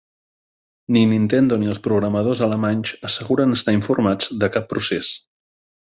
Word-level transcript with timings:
Ni 0.95 1.03
Nintendo 1.11 1.59
ni 1.63 1.69
els 1.73 1.83
programadors 1.89 2.41
alemanys 2.47 2.95
asseguren 3.11 3.57
estar 3.59 3.79
informats 3.81 4.35
de 4.45 4.51
cap 4.57 4.71
procés. 4.73 5.17